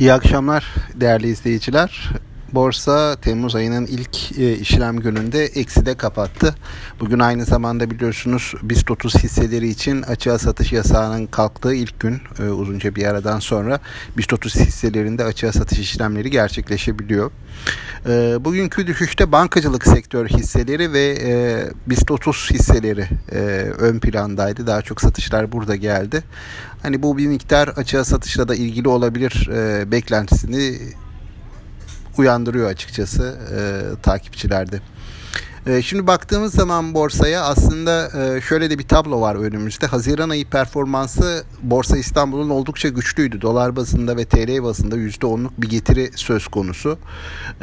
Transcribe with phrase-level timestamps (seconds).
[0.00, 2.08] İyi akşamlar değerli izleyiciler.
[2.54, 6.54] Borsa Temmuz ayının ilk e, işlem gününde ekside kapattı.
[7.00, 12.42] Bugün aynı zamanda biliyorsunuz BIST 30 hisseleri için açığa satış yasağının kalktığı ilk gün e,
[12.42, 13.80] uzunca bir aradan sonra
[14.16, 17.30] BIST 30 hisselerinde açığa satış işlemleri gerçekleşebiliyor.
[18.06, 23.38] E, bugünkü düşüşte bankacılık sektör hisseleri ve e, BIST 30 hisseleri e,
[23.78, 24.66] ön plandaydı.
[24.66, 26.22] Daha çok satışlar burada geldi.
[26.82, 30.78] Hani bu bir miktar açığa satışla da ilgili olabilir e, beklentisini
[32.18, 33.60] uyandırıyor açıkçası e,
[34.02, 34.80] takipçilerde.
[35.66, 39.86] E, şimdi baktığımız zaman borsaya aslında e, şöyle de bir tablo var önümüzde.
[39.86, 43.40] Haziran ayı performansı Borsa İstanbul'un oldukça güçlüydü.
[43.40, 46.98] Dolar bazında ve TL bazında %10'luk bir getiri söz konusu.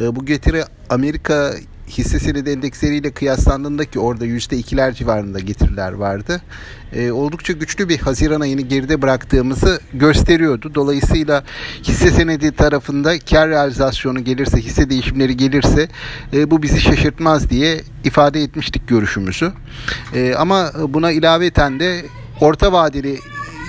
[0.00, 1.54] E, bu getiri Amerika
[1.88, 6.42] hisse senedi endeksleriyle kıyaslandığında ki orada %2'ler civarında getiriler vardı.
[6.92, 10.74] E, oldukça güçlü bir Haziran ayını geride bıraktığımızı gösteriyordu.
[10.74, 11.44] Dolayısıyla
[11.82, 15.88] hisse senedi tarafında kar realizasyonu gelirse, hisse değişimleri gelirse
[16.32, 19.52] e, bu bizi şaşırtmaz diye ifade etmiştik görüşümüzü.
[20.14, 22.04] E, ama buna ilaveten de
[22.40, 23.18] orta vadeli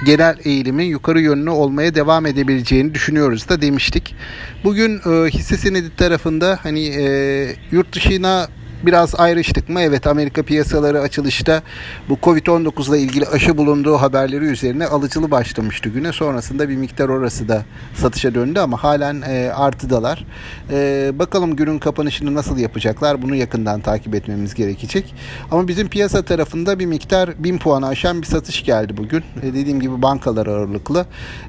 [0.05, 4.15] genel eğilimin yukarı yönlü olmaya devam edebileceğini düşünüyoruz da demiştik.
[4.63, 8.47] Bugün e, hisse senedi tarafında hani e, yurt dışına
[8.83, 9.81] biraz ayrıştık mı?
[9.81, 11.61] Evet Amerika piyasaları açılışta
[12.09, 16.11] bu Covid-19 ile ilgili aşı bulunduğu haberleri üzerine alıcılı başlamıştı güne.
[16.11, 20.25] Sonrasında bir miktar orası da satışa döndü ama halen e, artıdalar.
[20.71, 23.21] E, bakalım günün kapanışını nasıl yapacaklar?
[23.21, 25.15] Bunu yakından takip etmemiz gerekecek.
[25.51, 29.23] Ama bizim piyasa tarafında bir miktar 1000 puanı aşan bir satış geldi bugün.
[29.43, 31.05] E, dediğim gibi bankalar ağırlıklı.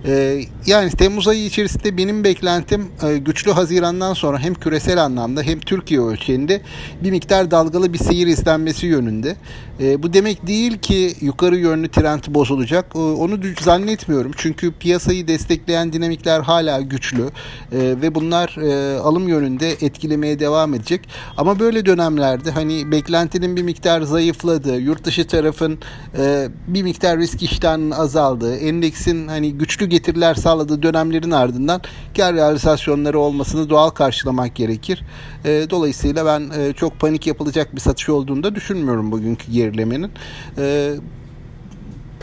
[0.06, 5.60] E, yani Temmuz ayı içerisinde benim beklentim e, güçlü Haziran'dan sonra hem küresel anlamda hem
[5.60, 6.60] Türkiye ölçeğinde
[7.02, 9.36] bir miktar dalgalı bir seyir izlenmesi yönünde.
[9.80, 12.86] E, bu demek değil ki yukarı yönlü trend bozulacak.
[12.94, 14.32] E, onu zannetmiyorum.
[14.36, 17.30] Çünkü piyasayı destekleyen dinamikler hala güçlü e,
[17.72, 21.08] ve bunlar e, alım yönünde etkilemeye devam edecek.
[21.36, 25.78] Ama böyle dönemlerde hani beklentinin bir miktar zayıfladığı, yurt dışı tarafın
[26.18, 31.80] e, bir miktar risk iştahının azaldığı, endeksin hani güçlü getiriler sağladığı dönemlerin ardından
[32.16, 35.02] kar realizasyonları olmasını doğal karşılamak gerekir.
[35.44, 40.10] E, dolayısıyla ben e, çok panik yapılacak bir satış olduğunu da düşünmüyorum bugünkü gerilemenin.
[40.58, 40.94] E,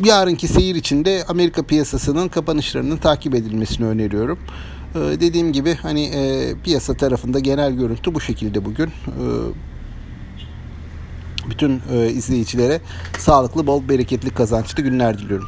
[0.03, 4.39] yarınki seyir içinde Amerika piyasasının kapanışlarının takip edilmesini öneriyorum.
[4.95, 8.87] Ee, dediğim gibi hani e, piyasa tarafında genel görüntü bu şekilde bugün.
[8.87, 8.91] Ee,
[11.49, 12.81] bütün e, izleyicilere
[13.17, 15.47] sağlıklı, bol, bereketli, kazançlı günler diliyorum.